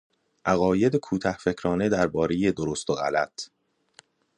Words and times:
عقاید 0.45 0.95
کوتهفکرانه 0.95 1.89
دربارهی 1.89 2.51
درست 2.51 2.89
و 2.89 2.93
غلط 2.93 3.41